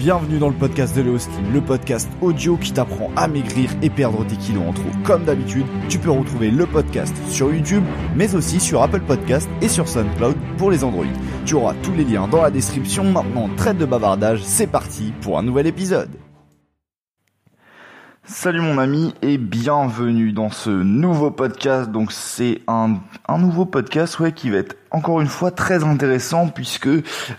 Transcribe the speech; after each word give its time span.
bienvenue 0.00 0.38
dans 0.38 0.48
le 0.48 0.54
podcast 0.54 0.96
de 0.96 1.02
Léo 1.02 1.18
le 1.52 1.60
podcast 1.60 2.08
audio 2.22 2.56
qui 2.56 2.72
t'apprend 2.72 3.10
à 3.16 3.28
maigrir 3.28 3.68
et 3.82 3.90
perdre 3.90 4.26
tes 4.26 4.36
kilos 4.36 4.62
en 4.66 4.72
trop. 4.72 4.88
Comme 5.04 5.24
d'habitude, 5.24 5.66
tu 5.90 5.98
peux 5.98 6.10
retrouver 6.10 6.50
le 6.50 6.64
podcast 6.64 7.14
sur 7.28 7.52
YouTube, 7.52 7.84
mais 8.16 8.34
aussi 8.34 8.60
sur 8.60 8.82
Apple 8.82 9.02
Podcast 9.02 9.46
et 9.60 9.68
sur 9.68 9.86
SoundCloud 9.86 10.36
pour 10.56 10.70
les 10.70 10.84
Android. 10.84 11.04
Tu 11.44 11.54
auras 11.54 11.74
tous 11.82 11.92
les 11.92 12.04
liens 12.04 12.28
dans 12.28 12.40
la 12.40 12.50
description. 12.50 13.04
Maintenant, 13.04 13.50
traite 13.58 13.76
de 13.76 13.84
bavardage, 13.84 14.42
c'est 14.42 14.66
parti 14.66 15.12
pour 15.20 15.38
un 15.38 15.42
nouvel 15.42 15.66
épisode. 15.66 16.08
Salut 18.24 18.62
mon 18.62 18.78
ami 18.78 19.12
et 19.20 19.36
bienvenue 19.36 20.32
dans 20.32 20.50
ce 20.50 20.70
nouveau 20.70 21.30
podcast. 21.30 21.90
Donc 21.90 22.10
c'est 22.10 22.62
un, 22.68 23.00
nouveau 23.38 23.66
podcast 23.66 24.32
qui 24.32 24.48
va 24.48 24.58
être 24.58 24.76
encore 24.90 25.20
une 25.20 25.28
fois 25.28 25.50
très 25.50 25.84
intéressant 25.84 26.48
puisque 26.48 26.88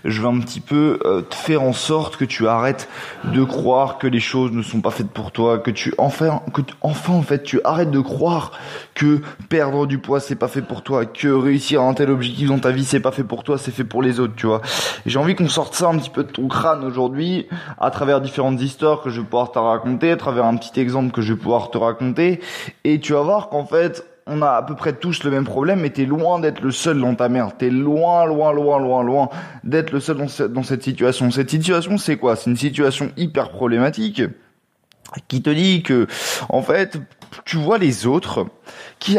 je 0.04 0.22
vais 0.22 0.28
un 0.28 0.40
petit 0.40 0.60
peu 0.60 0.98
euh, 1.04 1.22
te 1.22 1.34
faire 1.34 1.62
en 1.62 1.72
sorte 1.72 2.16
que 2.16 2.24
tu 2.24 2.48
arrêtes 2.48 2.88
de 3.24 3.44
croire 3.44 3.98
que 3.98 4.06
les 4.06 4.20
choses 4.20 4.52
ne 4.52 4.62
sont 4.62 4.80
pas 4.80 4.90
faites 4.90 5.10
pour 5.10 5.32
toi, 5.32 5.58
que 5.58 5.70
tu 5.70 5.94
enfin 5.98 6.40
que 6.54 6.62
enfin 6.80 7.12
en 7.12 7.22
fait 7.22 7.42
tu 7.42 7.60
arrêtes 7.64 7.90
de 7.90 8.00
croire 8.00 8.52
que 8.94 9.20
perdre 9.48 9.86
du 9.86 9.98
poids 9.98 10.20
c'est 10.20 10.36
pas 10.36 10.48
fait 10.48 10.62
pour 10.62 10.82
toi, 10.82 11.04
que 11.04 11.28
réussir 11.28 11.82
un 11.82 11.94
tel 11.94 12.10
objectif 12.10 12.48
dans 12.48 12.58
ta 12.58 12.70
vie 12.70 12.84
c'est 12.84 13.00
pas 13.00 13.12
fait 13.12 13.24
pour 13.24 13.44
toi, 13.44 13.58
c'est 13.58 13.70
fait 13.70 13.84
pour 13.84 14.02
les 14.02 14.20
autres, 14.20 14.34
tu 14.36 14.46
vois. 14.46 14.62
J'ai 15.06 15.18
envie 15.18 15.34
qu'on 15.34 15.48
sorte 15.48 15.74
ça 15.74 15.88
un 15.88 15.98
petit 15.98 16.10
peu 16.10 16.24
de 16.24 16.30
ton 16.30 16.48
crâne 16.48 16.84
aujourd'hui 16.84 17.46
à 17.78 17.90
travers 17.90 18.20
différentes 18.20 18.60
histoires 18.60 19.02
que 19.02 19.10
je 19.10 19.20
vais 19.20 19.26
pouvoir 19.26 19.52
te 19.52 19.58
raconter, 19.58 20.10
à 20.10 20.16
travers 20.16 20.44
un 20.44 20.56
petit 20.56 20.80
exemple 20.80 21.12
que 21.12 21.20
je 21.20 21.34
vais 21.34 21.38
pouvoir 21.38 21.70
te 21.70 21.78
raconter 21.78 22.40
et 22.84 23.00
tu 23.00 23.12
vas 23.12 23.22
voir 23.22 23.48
qu'en 23.48 23.64
fait 23.64 24.04
on 24.26 24.42
a 24.42 24.50
à 24.50 24.62
peu 24.62 24.74
près 24.74 24.92
tous 24.92 25.24
le 25.24 25.30
même 25.30 25.44
problème, 25.44 25.80
mais 25.80 25.90
t'es 25.90 26.04
loin 26.04 26.38
d'être 26.38 26.60
le 26.60 26.70
seul 26.70 27.00
dans 27.00 27.14
ta 27.14 27.28
merde. 27.28 27.52
T'es 27.58 27.70
loin, 27.70 28.26
loin, 28.26 28.52
loin, 28.52 28.78
loin, 28.78 29.02
loin 29.02 29.28
d'être 29.64 29.90
le 29.90 30.00
seul 30.00 30.18
dans, 30.50 30.62
cette 30.62 30.82
situation. 30.82 31.30
Cette 31.30 31.50
situation, 31.50 31.98
c'est 31.98 32.16
quoi? 32.16 32.36
C'est 32.36 32.50
une 32.50 32.56
situation 32.56 33.10
hyper 33.16 33.50
problématique 33.50 34.22
qui 35.28 35.42
te 35.42 35.50
dit 35.50 35.82
que, 35.82 36.06
en 36.48 36.62
fait, 36.62 36.98
tu 37.44 37.56
vois 37.56 37.78
les 37.78 38.06
autres 38.06 38.46
qui, 38.98 39.18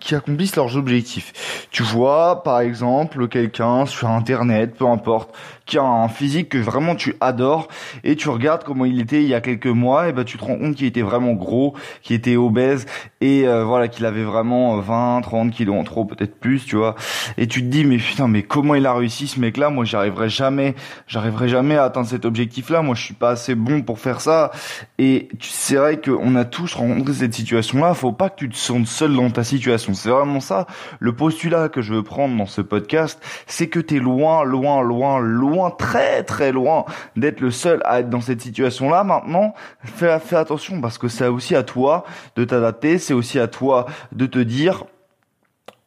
qui 0.00 0.14
accomplissent 0.14 0.56
leurs 0.56 0.76
objectifs. 0.76 1.66
Tu 1.70 1.82
vois, 1.82 2.42
par 2.42 2.60
exemple, 2.60 3.28
quelqu'un 3.28 3.86
sur 3.86 4.08
Internet, 4.08 4.74
peu 4.76 4.86
importe, 4.86 5.34
qui 5.66 5.78
a 5.78 5.84
un 5.84 6.08
physique 6.08 6.50
que 6.50 6.58
vraiment 6.58 6.94
tu 6.94 7.14
adores 7.20 7.68
et 8.04 8.16
tu 8.16 8.28
regardes 8.28 8.64
comment 8.64 8.84
il 8.84 9.00
était 9.00 9.22
il 9.22 9.28
y 9.28 9.34
a 9.34 9.40
quelques 9.40 9.66
mois 9.66 10.08
et 10.08 10.12
ben 10.12 10.24
tu 10.24 10.38
te 10.38 10.44
rends 10.44 10.56
compte 10.56 10.76
qu'il 10.76 10.86
était 10.86 11.02
vraiment 11.02 11.32
gros, 11.32 11.74
qu'il 12.02 12.16
était 12.16 12.36
obèse 12.36 12.86
et 13.20 13.46
euh, 13.46 13.64
voilà 13.64 13.88
qu'il 13.88 14.04
avait 14.04 14.24
vraiment 14.24 14.78
20, 14.78 15.20
30 15.22 15.50
kilos 15.50 15.76
en 15.76 15.84
trop, 15.84 16.04
peut-être 16.04 16.38
plus, 16.38 16.64
tu 16.66 16.76
vois. 16.76 16.94
Et 17.38 17.46
tu 17.46 17.60
te 17.62 17.66
dis 17.66 17.84
mais 17.84 17.98
putain 17.98 18.28
mais 18.28 18.42
comment 18.42 18.74
il 18.74 18.86
a 18.86 18.94
réussi 18.94 19.26
ce 19.26 19.40
mec-là? 19.40 19.70
Moi 19.70 19.84
j'arriverai 19.84 20.28
jamais, 20.28 20.74
j'arriverai 21.06 21.48
jamais 21.48 21.76
à 21.76 21.84
atteindre 21.84 22.08
cet 22.08 22.24
objectif-là. 22.24 22.82
Moi 22.82 22.94
je 22.94 23.02
suis 23.04 23.14
pas 23.14 23.30
assez 23.30 23.54
bon 23.54 23.82
pour 23.82 23.98
faire 23.98 24.20
ça. 24.20 24.50
Et 24.98 25.28
c'est 25.40 25.76
vrai 25.76 26.00
qu'on 26.00 26.34
a 26.34 26.44
tous 26.44 26.74
rencontré 26.74 27.14
cette 27.14 27.34
situation-là. 27.34 27.94
Faut 27.94 28.12
pas 28.12 28.30
que 28.30 28.36
tu 28.36 28.48
te 28.48 28.56
sentes 28.56 28.81
seul 28.86 29.14
dans 29.14 29.30
ta 29.30 29.44
situation. 29.44 29.94
C'est 29.94 30.10
vraiment 30.10 30.40
ça 30.40 30.66
le 31.00 31.14
postulat 31.14 31.68
que 31.68 31.82
je 31.82 31.94
veux 31.94 32.02
prendre 32.02 32.36
dans 32.36 32.46
ce 32.46 32.60
podcast, 32.60 33.22
c'est 33.46 33.68
que 33.68 33.80
t'es 33.80 33.98
loin, 33.98 34.44
loin, 34.44 34.82
loin, 34.82 35.20
loin 35.20 35.52
loin, 35.52 35.70
très 35.70 36.22
très 36.22 36.52
loin 36.52 36.84
d'être 37.16 37.40
le 37.40 37.50
seul 37.50 37.80
à 37.84 38.00
être 38.00 38.10
dans 38.10 38.20
cette 38.20 38.40
situation-là. 38.40 39.04
Maintenant, 39.04 39.54
fais, 39.84 40.18
fais 40.18 40.36
attention 40.36 40.80
parce 40.80 40.98
que 40.98 41.08
c'est 41.08 41.26
aussi 41.26 41.54
à 41.54 41.62
toi 41.62 42.04
de 42.36 42.44
t'adapter, 42.44 42.98
c'est 42.98 43.14
aussi 43.14 43.38
à 43.38 43.48
toi 43.48 43.86
de 44.12 44.26
te 44.26 44.38
dire, 44.38 44.84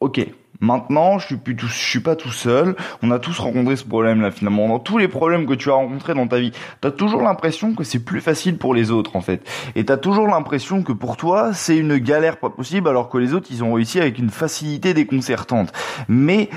ok, 0.00 0.26
Maintenant, 0.60 1.18
je 1.18 1.26
suis 1.26 1.36
plus 1.36 1.56
tout, 1.56 1.66
je 1.66 1.74
suis 1.74 2.00
pas 2.00 2.16
tout 2.16 2.30
seul. 2.30 2.76
On 3.02 3.10
a 3.10 3.18
tous 3.18 3.38
rencontré 3.38 3.76
ce 3.76 3.84
problème-là 3.84 4.30
finalement. 4.30 4.68
Dans 4.68 4.78
tous 4.78 4.98
les 4.98 5.08
problèmes 5.08 5.46
que 5.46 5.54
tu 5.54 5.70
as 5.70 5.74
rencontrés 5.74 6.14
dans 6.14 6.26
ta 6.26 6.38
vie, 6.38 6.52
t'as 6.80 6.90
toujours 6.90 7.22
l'impression 7.22 7.74
que 7.74 7.84
c'est 7.84 8.04
plus 8.04 8.20
facile 8.20 8.58
pour 8.58 8.74
les 8.74 8.90
autres 8.90 9.16
en 9.16 9.20
fait. 9.20 9.46
Et 9.74 9.84
t'as 9.84 9.96
toujours 9.96 10.26
l'impression 10.26 10.82
que 10.82 10.92
pour 10.92 11.16
toi, 11.16 11.52
c'est 11.52 11.76
une 11.76 11.96
galère 11.98 12.38
pas 12.38 12.50
possible 12.50 12.88
alors 12.88 13.08
que 13.08 13.18
les 13.18 13.34
autres, 13.34 13.48
ils 13.50 13.62
ont 13.62 13.74
réussi 13.74 14.00
avec 14.00 14.18
une 14.18 14.30
facilité 14.30 14.94
déconcertante. 14.94 15.72
Mais 16.08 16.48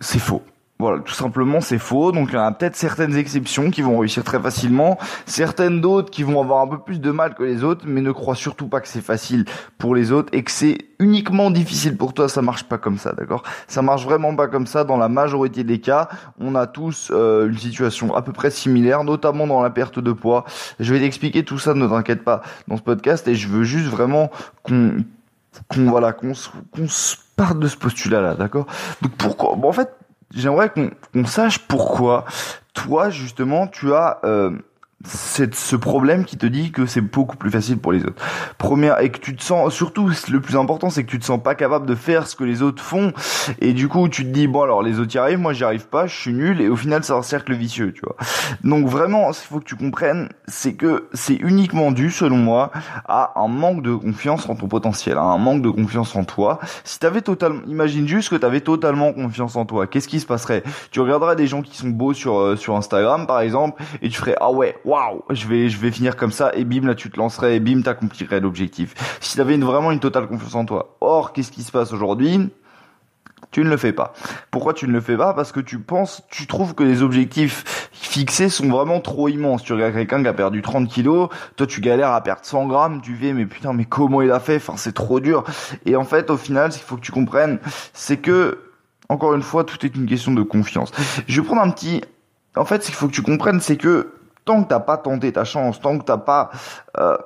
c'est 0.00 0.20
faux. 0.20 0.42
Voilà, 0.80 1.00
tout 1.00 1.12
simplement 1.12 1.60
c'est 1.60 1.78
faux. 1.78 2.12
Donc 2.12 2.28
il 2.30 2.36
y 2.36 2.38
en 2.38 2.44
a 2.44 2.52
peut-être 2.52 2.76
certaines 2.76 3.16
exceptions 3.16 3.70
qui 3.70 3.82
vont 3.82 3.98
réussir 3.98 4.22
très 4.22 4.38
facilement, 4.38 4.96
certaines 5.26 5.80
d'autres 5.80 6.10
qui 6.10 6.22
vont 6.22 6.40
avoir 6.40 6.62
un 6.62 6.68
peu 6.68 6.78
plus 6.78 7.00
de 7.00 7.10
mal 7.10 7.34
que 7.34 7.42
les 7.42 7.64
autres, 7.64 7.84
mais 7.84 8.00
ne 8.00 8.12
crois 8.12 8.36
surtout 8.36 8.68
pas 8.68 8.80
que 8.80 8.86
c'est 8.86 9.00
facile 9.00 9.44
pour 9.78 9.96
les 9.96 10.12
autres 10.12 10.28
et 10.32 10.44
que 10.44 10.52
c'est 10.52 10.78
uniquement 11.00 11.50
difficile 11.50 11.96
pour 11.96 12.14
toi. 12.14 12.28
Ça 12.28 12.42
marche 12.42 12.62
pas 12.62 12.78
comme 12.78 12.96
ça, 12.96 13.12
d'accord? 13.12 13.42
Ça 13.66 13.82
marche 13.82 14.04
vraiment 14.04 14.36
pas 14.36 14.46
comme 14.46 14.68
ça. 14.68 14.84
Dans 14.84 14.96
la 14.96 15.08
majorité 15.08 15.64
des 15.64 15.80
cas, 15.80 16.08
on 16.38 16.54
a 16.54 16.68
tous 16.68 17.10
euh, 17.10 17.48
une 17.48 17.58
situation 17.58 18.14
à 18.14 18.22
peu 18.22 18.32
près 18.32 18.52
similaire, 18.52 19.02
notamment 19.02 19.48
dans 19.48 19.62
la 19.62 19.70
perte 19.70 19.98
de 19.98 20.12
poids. 20.12 20.44
Je 20.78 20.94
vais 20.94 21.00
t'expliquer 21.00 21.44
tout 21.44 21.58
ça, 21.58 21.74
ne 21.74 21.88
t'inquiète 21.88 22.22
pas, 22.22 22.42
dans 22.68 22.76
ce 22.76 22.82
podcast, 22.82 23.26
et 23.26 23.34
je 23.34 23.48
veux 23.48 23.64
juste 23.64 23.88
vraiment 23.88 24.30
qu'on 24.62 24.98
qu'on 25.68 25.90
voilà 25.90 26.12
qu'on 26.12 26.34
qu'on 26.70 26.86
parte 27.36 27.58
de 27.58 27.66
ce 27.66 27.76
postulat 27.76 28.20
là, 28.20 28.34
d'accord? 28.34 28.66
Donc 29.02 29.12
pourquoi? 29.16 29.56
Bon 29.56 29.70
en 29.70 29.72
fait 29.72 29.97
j'aimerais 30.34 30.70
qu'on 30.70 31.26
sache 31.26 31.58
pourquoi 31.58 32.24
toi 32.74 33.10
justement 33.10 33.66
tu 33.66 33.92
as 33.94 34.20
euh, 34.24 34.50
c'est 35.04 35.54
ce 35.54 35.76
problème 35.76 36.24
qui 36.24 36.36
te 36.36 36.46
dit 36.46 36.72
que 36.72 36.84
c'est 36.84 37.00
beaucoup 37.00 37.36
plus 37.36 37.52
facile 37.52 37.78
pour 37.78 37.92
les 37.92 38.02
autres. 38.02 38.20
Première 38.58 39.00
et 39.00 39.10
que 39.10 39.18
tu 39.18 39.36
te 39.36 39.44
sens 39.44 39.72
surtout 39.72 40.10
le 40.28 40.40
plus 40.40 40.56
important 40.56 40.90
c'est 40.90 41.04
que 41.04 41.10
tu 41.10 41.20
te 41.20 41.24
sens 41.24 41.40
pas 41.40 41.54
capable 41.54 41.86
de 41.86 41.94
faire 41.94 42.26
ce 42.26 42.34
que 42.34 42.42
les 42.42 42.62
autres 42.62 42.82
font 42.82 43.12
et 43.60 43.74
du 43.74 43.86
coup 43.86 44.08
tu 44.08 44.24
te 44.24 44.30
dis 44.30 44.48
bon 44.48 44.62
alors 44.62 44.82
les 44.82 44.98
autres 44.98 45.14
y 45.14 45.18
arrivent 45.18 45.38
moi 45.38 45.52
j'y 45.52 45.62
arrive 45.62 45.86
pas 45.86 46.08
je 46.08 46.16
suis 46.16 46.32
nul 46.32 46.60
et 46.60 46.68
au 46.68 46.74
final 46.74 47.04
c'est 47.04 47.12
un 47.12 47.22
cercle 47.22 47.54
vicieux 47.54 47.92
tu 47.92 48.00
vois. 48.04 48.16
Donc 48.64 48.88
vraiment 48.88 49.32
ce 49.32 49.40
qu'il 49.40 49.48
faut 49.48 49.60
que 49.60 49.66
tu 49.66 49.76
comprennes 49.76 50.30
c'est 50.48 50.74
que 50.74 51.08
c'est 51.12 51.36
uniquement 51.36 51.92
dû 51.92 52.10
selon 52.10 52.38
moi 52.38 52.72
à 53.06 53.34
un 53.36 53.46
manque 53.46 53.82
de 53.82 53.94
confiance 53.94 54.48
en 54.48 54.56
ton 54.56 54.66
potentiel, 54.66 55.16
à 55.16 55.22
un 55.22 55.38
manque 55.38 55.62
de 55.62 55.70
confiance 55.70 56.16
en 56.16 56.24
toi. 56.24 56.58
Si 56.82 56.98
t'avais 56.98 57.22
totalement 57.22 57.62
imagine 57.68 58.08
juste 58.08 58.30
que 58.30 58.36
t'avais 58.36 58.62
totalement 58.62 59.12
confiance 59.12 59.54
en 59.54 59.64
toi, 59.64 59.86
qu'est-ce 59.86 60.08
qui 60.08 60.18
se 60.18 60.26
passerait? 60.26 60.64
Tu 60.90 60.98
regarderais 60.98 61.36
des 61.36 61.46
gens 61.46 61.62
qui 61.62 61.76
sont 61.76 61.90
beaux 61.90 62.14
sur 62.14 62.40
euh, 62.40 62.56
sur 62.56 62.74
Instagram 62.74 63.28
par 63.28 63.38
exemple 63.38 63.80
et 64.02 64.08
tu 64.08 64.18
ferais 64.18 64.34
ah 64.40 64.50
ouais 64.50 64.74
waouh, 64.88 65.22
je 65.30 65.46
vais, 65.46 65.68
je 65.68 65.78
vais 65.78 65.90
finir 65.90 66.16
comme 66.16 66.32
ça, 66.32 66.50
et 66.54 66.64
bim, 66.64 66.86
là, 66.86 66.94
tu 66.94 67.10
te 67.10 67.18
lancerais, 67.18 67.56
et 67.56 67.60
bim, 67.60 67.82
t'accomplirais 67.82 68.40
l'objectif. 68.40 68.94
Si 69.20 69.36
t'avais 69.36 69.58
vraiment 69.58 69.92
une 69.92 70.00
totale 70.00 70.26
confiance 70.26 70.54
en 70.54 70.64
toi. 70.64 70.96
Or, 71.00 71.32
qu'est-ce 71.32 71.52
qui 71.52 71.62
se 71.62 71.70
passe 71.70 71.92
aujourd'hui? 71.92 72.50
Tu 73.50 73.62
ne 73.64 73.70
le 73.70 73.76
fais 73.76 73.92
pas. 73.92 74.12
Pourquoi 74.50 74.74
tu 74.74 74.86
ne 74.86 74.92
le 74.92 75.00
fais 75.00 75.16
pas? 75.16 75.32
Parce 75.34 75.52
que 75.52 75.60
tu 75.60 75.78
penses, 75.78 76.22
tu 76.30 76.46
trouves 76.46 76.74
que 76.74 76.82
les 76.82 77.02
objectifs 77.02 77.88
fixés 77.92 78.48
sont 78.48 78.68
vraiment 78.68 79.00
trop 79.00 79.28
immenses. 79.28 79.62
Tu 79.62 79.72
regardes 79.72 79.94
quelqu'un 79.94 80.22
qui 80.22 80.28
a 80.28 80.34
perdu 80.34 80.60
30 80.60 80.88
kilos, 80.88 81.28
toi 81.56 81.66
tu 81.66 81.80
galères 81.80 82.10
à 82.10 82.20
perdre 82.22 82.44
100 82.44 82.66
grammes, 82.66 83.00
tu 83.00 83.14
fais 83.14 83.32
mais 83.32 83.46
putain 83.46 83.72
mais 83.72 83.86
comment 83.86 84.20
il 84.20 84.30
a 84.32 84.40
fait? 84.40 84.56
Enfin 84.56 84.74
c'est 84.76 84.92
trop 84.92 85.18
dur. 85.20 85.44
Et 85.86 85.96
en 85.96 86.04
fait 86.04 86.30
au 86.30 86.36
final, 86.36 86.72
ce 86.72 86.78
qu'il 86.78 86.86
faut 86.86 86.96
que 86.96 87.00
tu 87.00 87.12
comprennes, 87.12 87.58
c'est 87.94 88.18
que 88.18 88.58
encore 89.08 89.32
une 89.34 89.42
fois 89.42 89.64
tout 89.64 89.84
est 89.86 89.96
une 89.96 90.06
question 90.06 90.32
de 90.34 90.42
confiance. 90.42 90.92
Je 91.26 91.40
vais 91.40 91.46
prendre 91.46 91.62
un 91.62 91.70
petit. 91.70 92.02
En 92.54 92.64
fait, 92.64 92.82
ce 92.82 92.88
qu'il 92.88 92.96
faut 92.96 93.06
que 93.06 93.14
tu 93.14 93.22
comprennes, 93.22 93.60
c'est 93.60 93.76
que 93.76 94.17
tant 94.48 94.62
que 94.62 94.68
t'as 94.68 94.80
pas 94.80 94.96
tenté 94.96 95.30
ta 95.30 95.44
chance, 95.44 95.78
tant 95.78 95.98
que 95.98 96.04
t'as 96.04 96.16
pas 96.16 96.50
euh, 96.98 97.18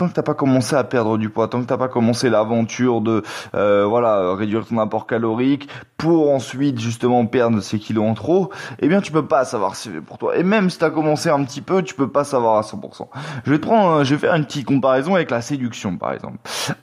tant 0.00 0.08
que 0.08 0.14
t'as 0.14 0.22
pas 0.22 0.32
commencé 0.32 0.74
à 0.74 0.82
perdre 0.82 1.18
du 1.18 1.28
poids, 1.28 1.46
tant 1.48 1.60
que 1.60 1.66
t'as 1.66 1.76
pas 1.76 1.88
commencé 1.88 2.30
l'aventure 2.30 3.02
de 3.02 3.22
euh, 3.54 3.84
voilà 3.84 4.34
réduire 4.34 4.64
ton 4.64 4.78
apport 4.78 5.06
calorique 5.06 5.68
pour 5.98 6.30
ensuite 6.30 6.80
justement 6.80 7.26
perdre 7.26 7.60
ces 7.60 7.78
kilos 7.78 8.06
en 8.08 8.14
trop, 8.14 8.50
eh 8.78 8.88
bien 8.88 9.02
tu 9.02 9.12
peux 9.12 9.26
pas 9.26 9.44
savoir 9.44 9.76
si 9.76 9.90
c'est 9.90 10.00
pour 10.00 10.16
toi. 10.16 10.38
Et 10.38 10.42
même 10.42 10.70
si 10.70 10.78
t'as 10.78 10.88
commencé 10.88 11.28
un 11.28 11.44
petit 11.44 11.60
peu, 11.60 11.82
tu 11.82 11.94
peux 11.94 12.08
pas 12.08 12.24
savoir 12.24 12.56
à 12.56 12.62
100%. 12.62 13.08
Je 13.44 13.50
vais 13.50 13.58
te 13.58 13.66
prendre, 13.66 14.02
je 14.02 14.14
vais 14.14 14.20
faire 14.20 14.34
une 14.34 14.46
petite 14.46 14.64
comparaison 14.64 15.16
avec 15.16 15.30
la 15.30 15.42
séduction 15.42 15.98
par 15.98 16.14
exemple. 16.14 16.38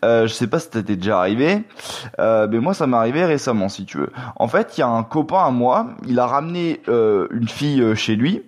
Euh, 0.06 0.28
je 0.28 0.34
sais 0.34 0.46
pas 0.46 0.60
si 0.60 0.70
t'étais 0.70 0.96
déjà 0.96 1.18
arrivé, 1.18 1.64
euh, 2.20 2.48
mais 2.52 2.60
moi 2.60 2.76
ça 2.76 2.86
m'est 2.86 2.98
arrivé 2.98 3.26
récemment 3.26 3.68
si 3.68 3.86
tu 3.86 3.98
veux. 3.98 4.12
En 4.36 4.48
fait, 4.48 4.78
il 4.78 4.82
y 4.82 4.84
a 4.84 4.88
un 4.88 5.02
copain 5.02 5.44
à 5.44 5.50
moi, 5.50 5.88
il 6.06 6.20
a 6.20 6.28
ramené 6.28 6.82
euh, 6.88 7.28
une 7.32 7.48
fille 7.48 7.82
euh, 7.82 7.96
chez 7.96 8.16
lui 8.16 8.44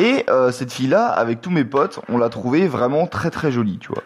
et 0.00 0.24
euh, 0.30 0.50
cette 0.50 0.72
fille-là, 0.72 1.06
avec 1.08 1.42
tous 1.42 1.50
mes 1.50 1.64
potes, 1.64 2.00
on 2.08 2.16
l'a 2.16 2.30
trouvée 2.30 2.66
vraiment 2.66 3.06
très 3.06 3.30
très 3.30 3.52
jolie, 3.52 3.78
tu 3.78 3.88
vois. 3.92 3.99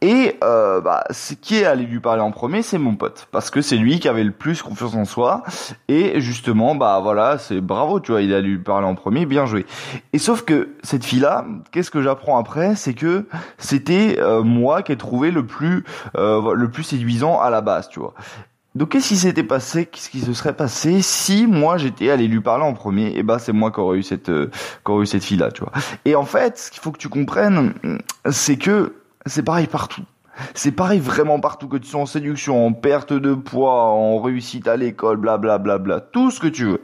Et 0.00 0.36
euh, 0.44 0.80
bah, 0.80 1.04
ce 1.10 1.34
qui 1.34 1.56
est 1.56 1.64
allé 1.64 1.84
lui 1.84 1.98
parler 2.00 2.22
en 2.22 2.30
premier, 2.30 2.62
c'est 2.62 2.78
mon 2.78 2.94
pote, 2.94 3.26
parce 3.32 3.50
que 3.50 3.60
c'est 3.60 3.76
lui 3.76 3.98
qui 3.98 4.08
avait 4.08 4.24
le 4.24 4.30
plus 4.30 4.62
confiance 4.62 4.94
en 4.94 5.04
soi. 5.04 5.42
Et 5.88 6.20
justement, 6.20 6.74
bah 6.74 7.00
voilà, 7.02 7.38
c'est 7.38 7.60
bravo, 7.60 7.98
tu 7.98 8.12
vois, 8.12 8.22
il 8.22 8.32
a 8.32 8.40
lui 8.40 8.58
parler 8.58 8.86
en 8.86 8.94
premier, 8.94 9.26
bien 9.26 9.46
joué. 9.46 9.66
Et 10.12 10.18
sauf 10.18 10.42
que 10.42 10.70
cette 10.82 11.04
fille-là, 11.04 11.44
qu'est-ce 11.72 11.90
que 11.90 12.00
j'apprends 12.00 12.38
après, 12.38 12.76
c'est 12.76 12.94
que 12.94 13.26
c'était 13.58 14.18
euh, 14.20 14.42
moi 14.42 14.82
qui 14.82 14.92
ai 14.92 14.96
trouvé 14.96 15.30
le 15.30 15.44
plus 15.44 15.84
euh, 16.16 16.54
le 16.54 16.70
plus 16.70 16.84
séduisant 16.84 17.40
à 17.40 17.50
la 17.50 17.60
base, 17.60 17.88
tu 17.88 17.98
vois. 17.98 18.14
Donc 18.74 18.90
qu'est-ce 18.90 19.08
qui 19.08 19.16
s'était 19.16 19.42
passé? 19.42 19.86
Qu'est-ce 19.86 20.08
qui 20.08 20.20
se 20.20 20.32
serait 20.32 20.52
passé 20.52 21.02
si 21.02 21.48
moi 21.48 21.78
j'étais 21.78 22.10
allé 22.10 22.28
lui 22.28 22.40
parler 22.40 22.62
en 22.62 22.74
premier? 22.74 23.16
Et 23.16 23.24
bah 23.24 23.40
c'est 23.40 23.52
moi 23.52 23.72
qui 23.72 23.80
aurais 23.80 23.98
eu 23.98 24.02
cette 24.04 24.28
euh, 24.28 24.50
qui 24.84 24.92
aurait 24.92 25.02
eu 25.02 25.06
cette 25.06 25.24
fille 25.24 25.38
là, 25.38 25.50
tu 25.50 25.62
vois. 25.62 25.72
Et 26.04 26.14
en 26.14 26.24
fait, 26.24 26.58
ce 26.58 26.70
qu'il 26.70 26.80
faut 26.80 26.92
que 26.92 26.98
tu 26.98 27.08
comprennes, 27.08 27.74
c'est 28.30 28.56
que 28.56 28.92
c'est 29.28 29.42
pareil 29.42 29.66
partout. 29.66 30.02
C'est 30.54 30.72
pareil 30.72 31.00
vraiment 31.00 31.40
partout 31.40 31.68
que 31.68 31.76
tu 31.76 31.88
sois 31.88 32.00
en 32.00 32.06
séduction, 32.06 32.66
en 32.66 32.72
perte 32.72 33.12
de 33.12 33.34
poids, 33.34 33.84
en 33.84 34.20
réussite 34.20 34.68
à 34.68 34.76
l'école, 34.76 35.16
bla 35.16 35.36
bla 35.36 35.58
bla 35.58 35.78
bla, 35.78 36.00
tout 36.00 36.30
ce 36.30 36.40
que 36.40 36.46
tu 36.46 36.64
veux. 36.64 36.82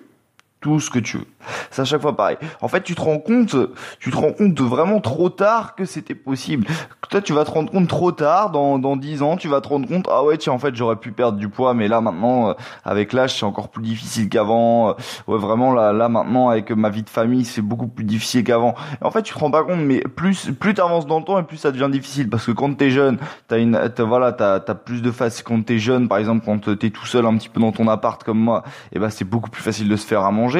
Tout 0.64 0.80
ce 0.80 0.88
que 0.88 0.98
tu 0.98 1.18
veux. 1.18 1.26
C'est 1.70 1.82
à 1.82 1.84
chaque 1.84 2.00
fois 2.00 2.16
pareil. 2.16 2.38
En 2.62 2.68
fait, 2.68 2.82
tu 2.82 2.94
te 2.94 3.02
rends 3.02 3.18
compte, 3.18 3.54
tu 4.00 4.10
te 4.10 4.16
rends 4.16 4.32
compte 4.32 4.58
vraiment 4.62 4.98
trop 4.98 5.28
tard 5.28 5.74
que 5.74 5.84
c'était 5.84 6.14
possible. 6.14 6.66
Toi, 7.10 7.20
tu 7.20 7.34
vas 7.34 7.44
te 7.44 7.50
rendre 7.50 7.70
compte 7.70 7.86
trop 7.86 8.12
tard, 8.12 8.48
dans, 8.50 8.78
dans 8.78 8.96
10 8.96 9.20
ans, 9.20 9.36
tu 9.36 9.46
vas 9.46 9.60
te 9.60 9.68
rendre 9.68 9.86
compte, 9.86 10.08
ah 10.10 10.24
ouais, 10.24 10.38
tiens, 10.38 10.54
en 10.54 10.58
fait, 10.58 10.74
j'aurais 10.74 10.96
pu 10.96 11.12
perdre 11.12 11.36
du 11.36 11.50
poids, 11.50 11.74
mais 11.74 11.86
là, 11.86 12.00
maintenant, 12.00 12.48
euh, 12.48 12.52
avec 12.82 13.12
l'âge, 13.12 13.38
c'est 13.38 13.44
encore 13.44 13.68
plus 13.68 13.82
difficile 13.82 14.30
qu'avant. 14.30 14.88
Euh, 14.88 14.92
ouais, 15.26 15.36
vraiment, 15.36 15.74
là, 15.74 15.92
là, 15.92 16.08
maintenant, 16.08 16.48
avec 16.48 16.70
ma 16.70 16.88
vie 16.88 17.02
de 17.02 17.10
famille, 17.10 17.44
c'est 17.44 17.60
beaucoup 17.60 17.88
plus 17.88 18.04
difficile 18.06 18.42
qu'avant. 18.42 18.74
En 19.02 19.10
fait, 19.10 19.20
tu 19.20 19.34
te 19.34 19.38
rends 19.38 19.50
pas 19.50 19.64
compte, 19.64 19.80
mais 19.80 20.00
plus, 20.00 20.50
plus 20.58 20.72
t'avances 20.72 21.06
dans 21.06 21.18
le 21.18 21.26
temps 21.26 21.38
et 21.38 21.42
plus 21.42 21.58
ça 21.58 21.72
devient 21.72 21.90
difficile, 21.92 22.30
parce 22.30 22.46
que 22.46 22.52
quand 22.52 22.72
t'es 22.74 22.88
jeune, 22.88 23.18
t'as 23.48 23.58
une, 23.58 23.78
voilà, 23.98 24.32
t'as, 24.32 24.60
t'as 24.60 24.74
plus 24.74 25.02
de 25.02 25.10
face 25.10 25.42
quand 25.42 25.62
t'es 25.62 25.76
jeune, 25.76 26.08
par 26.08 26.16
exemple, 26.16 26.42
quand 26.46 26.74
t'es 26.74 26.88
tout 26.88 27.04
seul 27.04 27.26
un 27.26 27.36
petit 27.36 27.50
peu 27.50 27.60
dans 27.60 27.72
ton 27.72 27.86
appart 27.86 28.24
comme 28.24 28.38
moi, 28.38 28.62
et 28.92 28.96
eh 28.96 28.98
ben, 28.98 29.10
c'est 29.10 29.26
beaucoup 29.26 29.50
plus 29.50 29.62
facile 29.62 29.90
de 29.90 29.96
se 29.96 30.06
faire 30.06 30.22
à 30.22 30.30
manger. 30.30 30.53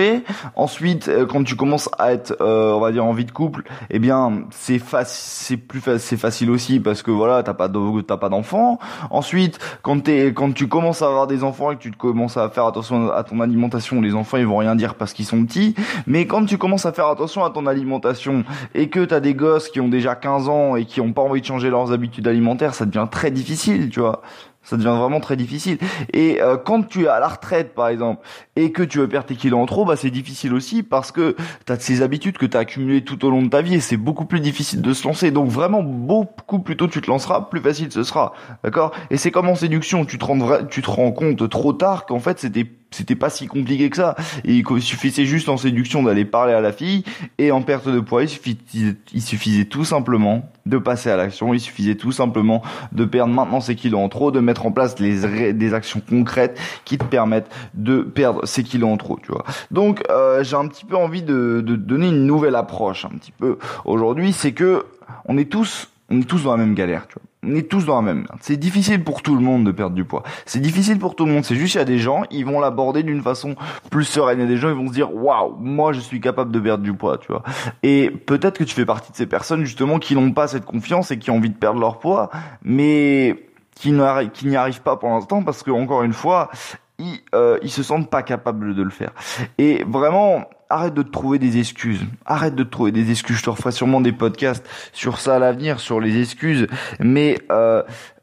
Ensuite, 0.57 1.09
euh, 1.09 1.27
quand 1.27 1.45
tu 1.45 1.57
commences 1.57 1.89
à 1.99 2.13
être, 2.13 2.37
on 2.41 2.81
va 2.81 2.93
dire, 2.93 3.05
en 3.05 3.13
vie 3.13 3.25
de 3.25 3.31
couple, 3.31 3.65
eh 3.91 3.99
bien, 3.99 4.45
c'est 4.51 4.79
facile, 4.79 5.15
c'est 5.47 5.57
plus 5.57 5.83
c'est 5.99 6.17
facile 6.17 6.51
aussi 6.51 6.81
parce 6.81 7.03
que 7.03 7.11
voilà, 7.11 7.43
t'as 7.43 7.55
pas 7.55 7.69
t'as 8.07 8.17
pas 8.17 8.29
d'enfants. 8.29 8.79
Ensuite, 9.11 9.59
quand 9.83 10.01
t'es, 10.05 10.33
quand 10.33 10.53
tu 10.53 10.69
commences 10.69 11.03
à 11.03 11.07
avoir 11.07 11.27
des 11.27 11.45
enfants 11.45 11.71
et 11.71 11.77
que 11.77 11.83
tu 11.83 11.91
commences 11.93 12.37
à 12.37 12.49
faire 12.49 12.67
attention 12.67 13.11
à 13.11 13.23
ton 13.25 13.41
alimentation, 13.41 14.01
les 14.01 14.15
enfants 14.15 14.39
ils 14.39 14.47
vont 14.47 14.59
rien 14.59 14.77
dire 14.77 14.95
parce 14.95 15.13
qu'ils 15.13 15.27
sont 15.27 15.45
petits. 15.45 15.75
Mais 16.07 16.27
quand 16.27 16.45
tu 16.45 16.59
commences 16.59 16.87
à 16.87 16.93
faire 16.93 17.09
attention 17.09 17.45
à 17.45 17.51
ton 17.51 17.67
alimentation 17.67 18.45
et 18.75 18.89
que 18.89 19.05
t'as 19.05 19.21
des 19.21 19.35
gosses 19.35 19.69
qui 19.69 19.81
ont 19.81 19.89
déjà 19.89 20.15
15 20.15 20.49
ans 20.49 20.77
et 20.77 20.85
qui 20.85 21.01
ont 21.01 21.13
pas 21.13 21.23
envie 21.23 21.41
de 21.41 21.47
changer 21.47 21.71
leurs 21.71 21.93
habitudes 21.93 22.27
alimentaires, 22.27 22.75
ça 22.75 22.87
devient 22.87 23.09
très 23.11 23.31
difficile, 23.31 23.91
tu 23.91 24.01
vois 24.01 24.23
ça 24.65 24.77
devient 24.77 24.97
vraiment 24.99 25.21
très 25.21 25.37
difficile. 25.37 25.79
Et 26.13 26.41
euh, 26.41 26.57
quand 26.57 26.83
tu 26.83 27.05
es 27.05 27.09
à 27.09 27.21
la 27.21 27.29
retraite, 27.29 27.75
par 27.75 27.89
exemple, 27.89 28.27
et 28.57 28.73
que 28.73 28.83
tu 28.83 28.99
veux 28.99 29.09
perdre 29.09 29.27
tes 29.27 29.37
kilos 29.37 29.61
en 29.61 29.67
trop, 29.67 29.85
bah 29.85 29.97
c'est 29.97 30.11
difficile 30.11 30.55
aussi 30.55 30.83
parce 30.83 31.13
que 31.13 31.37
tu 31.67 31.73
as 31.73 31.79
ces 31.79 32.03
habitudes 32.03 32.39
que 32.39 32.47
tu 32.47 32.57
as 32.57 32.61
accumulées 32.61 33.03
tout 33.03 33.25
au 33.25 33.31
long 33.31 33.43
de 33.43 33.49
ta 33.49 33.63
vie 33.63 33.75
et 33.75 33.81
c'est 33.81 33.97
beaucoup 33.97 34.25
plus 34.25 34.41
difficile 34.41 34.81
de 34.81 34.93
se 34.93 35.07
lancer. 35.07 35.31
Donc 35.31 35.49
vraiment, 35.49 35.83
beaucoup 35.83 36.59
plus 36.59 36.77
tôt 36.77 36.89
tu 36.89 37.01
te 37.01 37.11
lanceras, 37.11 37.43
plus 37.43 37.61
facile 37.61 37.93
ce 37.93 38.03
sera. 38.03 38.33
D'accord? 38.63 38.93
Et 39.11 39.17
c'est 39.17 39.31
comme 39.31 39.49
en 39.49 39.55
séduction, 39.55 40.05
tu 40.05 40.19
te 40.19 40.25
rends, 40.25 40.65
tu 40.69 40.83
te 40.83 40.91
rends 40.91 41.13
compte 41.13 41.49
trop 41.49 41.73
tard 41.73 42.07
qu'en 42.07 42.21
fait 42.21 42.39
c'était 42.39 42.65
c'était 42.95 43.17
pas 43.17 43.31
si 43.31 43.47
compliqué 43.47 43.91
que 43.91 43.97
ça. 43.97 44.15
Il 44.45 44.65
suffisait 44.81 45.25
juste 45.25 45.49
en 45.49 45.57
séduction 45.57 46.03
d'aller 46.03 46.25
parler 46.25 46.55
à 46.55 46.61
la 46.61 46.73
fille 46.73 47.05
et 47.39 47.51
en 47.51 47.63
perte 47.63 47.89
de 47.89 48.01
poids, 48.01 48.23
il 48.23 49.23
suffisait, 49.23 49.65
tout 49.65 49.85
simplement 49.85 50.51
de 50.67 50.79
passer 50.79 51.11
à 51.11 51.17
l'action. 51.17 51.53
Il 51.53 51.61
suffisait 51.61 51.97
tout 51.97 52.13
simplement 52.13 52.63
de 52.93 53.05
perdre 53.05 53.33
maintenant 53.35 53.61
ses 53.61 53.75
kilos 53.75 54.01
en 54.01 54.09
trop, 54.09 54.31
de 54.31 54.41
mettre 54.41 54.67
en 54.67 54.73
place 54.73 54.95
des 54.95 55.75
actions 55.75 56.01
concrètes 56.09 56.59
qui 56.85 56.99
te 56.99 57.05
permettent 57.05 57.51
de 57.75 58.01
perdre 58.01 58.47
ces 58.47 58.63
kilos 58.63 58.91
en 58.91 58.97
trop, 58.97 59.19
tu 59.23 59.33
vois. 59.33 59.45
Donc 59.71 60.03
euh, 60.11 60.45
j'ai 60.45 60.57
un 60.57 60.69
petit 60.69 60.85
peu 60.85 60.97
envie 60.97 61.23
de, 61.23 61.63
de 61.65 61.77
donner 61.77 62.09
une 62.09 62.27
nouvelle 62.27 62.57
approche 62.57 63.05
un 63.05 63.17
petit 63.17 63.33
peu 63.33 63.59
aujourd'hui, 63.85 64.33
c'est 64.33 64.53
que 64.53 64.85
on 65.27 65.37
est 65.37 65.51
tous 65.51 65.89
on 66.11 66.21
est 66.21 66.29
tous 66.29 66.45
dans 66.45 66.53
la 66.53 66.59
même 66.59 66.75
galère, 66.75 67.07
tu 67.09 67.15
vois 67.15 67.23
on 67.47 67.55
est 67.55 67.69
tous 67.69 67.87
dans 67.87 67.97
la 67.97 68.03
même 68.03 68.27
C'est 68.41 68.57
difficile 68.57 69.03
pour 69.03 69.23
tout 69.23 69.35
le 69.35 69.43
monde 69.43 69.65
de 69.65 69.73
perdre 69.73 69.95
du 69.95 70.05
poids. 70.05 70.23
C'est 70.47 70.61
difficile 70.61 70.99
pour 70.99 71.15
tout 71.17 71.27
le 71.27 71.33
monde. 71.33 71.45
C'est 71.45 71.55
juste 71.55 71.75
il 71.75 71.79
y 71.79 71.81
a 71.81 71.85
des 71.85 71.99
gens, 71.99 72.23
ils 72.31 72.45
vont 72.45 72.61
l'aborder 72.61 73.03
d'une 73.03 73.23
façon 73.23 73.57
plus 73.91 74.05
sereine. 74.05 74.39
Il 74.39 74.43
y 74.43 74.45
a 74.45 74.49
des 74.49 74.57
gens, 74.57 74.69
ils 74.69 74.75
vont 74.75 74.89
se 74.89 74.93
dire 74.93 75.15
waouh, 75.15 75.57
moi 75.59 75.93
je 75.93 76.01
suis 76.01 76.21
capable 76.21 76.51
de 76.53 76.61
perdre 76.61 76.85
du 76.85 76.95
poids, 76.95 77.19
tu 77.19 77.29
vois. 77.29 77.43
Et 77.83 78.11
peut-être 78.11 78.59
que 78.59 78.65
tu 78.65 78.75
fais 78.75 78.87
partie 78.87 79.13
de 79.13 79.17
ces 79.17 79.27
personnes 79.27 79.65
justement 79.65 79.99
qui 79.99 80.15
n'ont 80.15 80.33
pas 80.33 80.49
cette 80.49 80.65
confiance 80.65 81.11
et 81.11 81.19
qui 81.19 81.31
ont 81.31 81.37
envie 81.37 81.51
de 81.51 81.57
perdre 81.57 81.81
leur 81.81 81.99
poids, 81.99 82.31
mais 82.63 83.49
qui 83.75 83.93
n'y 83.93 84.57
arrivent 84.57 84.83
pas 84.83 84.97
pour 84.97 85.11
l'instant 85.11 85.43
parce 85.43 85.63
que 85.63 85.71
encore 85.71 86.03
une 86.03 86.13
fois, 86.13 86.51
ils, 86.99 87.21
euh, 87.35 87.59
ils 87.63 87.71
se 87.71 87.83
sentent 87.83 88.11
pas 88.11 88.23
capables 88.23 88.75
de 88.75 88.83
le 88.83 88.91
faire. 88.91 89.13
Et 89.59 89.85
vraiment, 89.85 90.45
arrête 90.71 90.95
de 90.95 91.03
te 91.03 91.11
trouver 91.11 91.39
des 91.39 91.59
excuses. 91.59 92.05
Arrête 92.27 92.55
de 92.55 92.63
te 92.63 92.71
trouver 92.71 92.93
des 92.93 93.11
excuses. 93.11 93.37
Je 93.37 93.43
te 93.43 93.51
referai 93.51 93.73
sûrement 93.73 94.01
des 94.01 94.13
podcasts 94.13 94.67
sur 94.93 95.19
ça 95.21 95.37
à 95.37 95.39
l'avenir, 95.39 95.81
sur 95.81 96.01
les 96.01 96.21
excuses. 96.21 96.67
Mais 97.01 97.39
euh, 97.51 97.83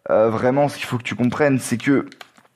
euh, 0.10 0.30
vraiment, 0.30 0.68
ce 0.68 0.78
qu'il 0.78 0.86
faut 0.86 0.98
que 0.98 1.04
tu 1.04 1.16
comprennes, 1.16 1.60
c'est 1.60 1.78
que 1.78 2.08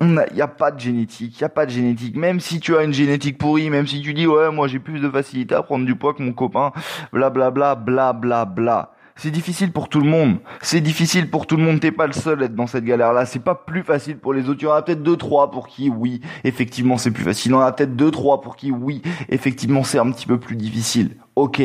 il 0.01 0.25
n'y 0.33 0.41
a 0.41 0.47
pas 0.47 0.71
de 0.71 0.79
génétique, 0.79 1.39
il 1.39 1.43
a 1.45 1.49
pas 1.49 1.65
de 1.65 1.71
génétique. 1.71 2.17
Même 2.17 2.41
si 2.41 2.59
tu 2.59 2.75
as 2.75 2.83
une 2.83 2.93
génétique 2.93 3.37
pourrie, 3.37 3.69
même 3.69 3.87
si 3.87 4.01
tu 4.01 4.13
dis 4.13 4.27
ouais 4.27 4.51
moi 4.51 4.67
j'ai 4.67 4.79
plus 4.79 4.99
de 4.99 5.09
facilité 5.09 5.55
à 5.55 5.63
prendre 5.63 5.85
du 5.85 5.95
poids 5.95 6.13
que 6.13 6.21
mon 6.21 6.33
copain, 6.33 6.73
bla 7.13 7.29
bla 7.29 7.49
bla 7.49 7.75
bla 7.75 8.11
bla 8.11 8.43
bla. 8.43 8.94
C'est 9.17 9.31
difficile 9.31 9.71
pour 9.71 9.87
tout 9.87 10.01
le 10.01 10.09
monde. 10.09 10.39
C'est 10.61 10.81
difficile 10.81 11.29
pour 11.29 11.47
tout 11.47 11.55
le 11.55 11.63
monde. 11.63 11.79
T'es 11.79 11.91
pas 11.91 12.05
le 12.05 12.11
seul 12.11 12.41
à 12.41 12.45
être 12.45 12.55
dans 12.55 12.67
cette 12.67 12.83
galère-là. 12.83 13.25
C'est 13.25 13.39
pas 13.39 13.55
plus 13.55 13.81
facile 13.81 14.17
pour 14.17 14.33
les 14.33 14.49
autres. 14.49 14.61
Il 14.61 14.65
y 14.65 14.67
en 14.67 14.73
a 14.73 14.81
peut-être 14.81 15.03
deux, 15.03 15.15
trois 15.15 15.51
pour 15.51 15.67
qui, 15.67 15.89
oui, 15.89 16.19
effectivement, 16.43 16.97
c'est 16.97 17.11
plus 17.11 17.23
facile. 17.23 17.51
Il 17.51 17.55
y 17.55 17.57
en 17.57 17.61
a 17.61 17.71
peut-être 17.71 17.95
deux, 17.95 18.11
trois 18.11 18.41
pour 18.41 18.57
qui, 18.57 18.71
oui, 18.71 19.01
effectivement, 19.29 19.83
c'est 19.83 19.99
un 19.99 20.11
petit 20.11 20.25
peu 20.25 20.37
plus 20.37 20.57
difficile. 20.57 21.15
Ok. 21.37 21.61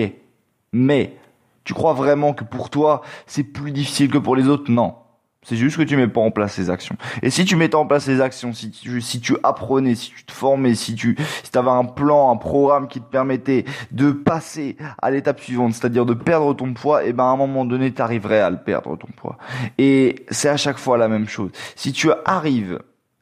Mais, 0.73 1.17
tu 1.65 1.75
crois 1.75 1.93
vraiment 1.93 2.35
que 2.35 2.45
pour 2.45 2.71
toi, 2.71 3.03
c'est 3.27 3.43
plus 3.43 3.73
difficile 3.73 4.09
que 4.11 4.19
pour 4.19 4.37
les 4.37 4.47
autres? 4.47 4.71
Non. 4.71 4.95
C'est 5.43 5.57
juste 5.57 5.79
que 5.79 5.83
tu 5.83 5.97
mets 5.97 6.07
pas 6.07 6.21
en 6.21 6.31
place 6.31 6.53
ces 6.53 6.69
actions. 6.69 6.97
Et 7.23 7.31
si 7.31 7.47
tu 7.47 7.57
mettais 7.57 7.75
en 7.75 7.87
place 7.87 8.05
ces 8.05 8.21
actions, 8.21 8.53
si 8.53 8.71
tu, 8.71 9.01
si 9.01 9.21
tu 9.21 9.37
apprenais, 9.43 9.95
si 9.95 10.11
tu 10.11 10.25
te 10.25 10.33
formais, 10.33 10.75
si 10.75 10.95
tu, 10.95 11.17
si 11.43 11.59
avais 11.59 11.71
un 11.71 11.85
plan, 11.85 12.31
un 12.31 12.37
programme 12.37 12.89
qui 12.89 13.01
te 13.01 13.11
permettait 13.11 13.65
de 13.91 14.11
passer 14.13 14.77
à 15.01 15.11
l'étape 15.11 15.41
suivante, 15.41 15.73
c'est-à-dire 15.73 16.05
de 16.05 16.13
perdre 16.13 16.55
ton 16.55 16.75
poids, 16.75 17.05
et 17.05 17.09
eh 17.09 17.13
ben 17.15 17.25
à 17.25 17.29
un 17.29 17.37
moment 17.37 17.65
donné, 17.65 17.91
tu 17.93 18.03
arriverais 18.03 18.41
à 18.41 18.51
le 18.51 18.59
perdre 18.59 18.97
ton 18.97 19.09
poids. 19.17 19.39
Et 19.79 20.27
c'est 20.31 20.51
à 20.51 20.59
chaque 20.59 20.79
fois 20.79 20.99
la 20.99 21.09
même 21.09 21.27
chose. 21.27 21.51
Si 21.75 21.93
tu 21.93 22.11
arrives 22.27 22.79